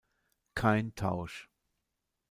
Kein 0.55 0.95
Tausch. 0.95 1.47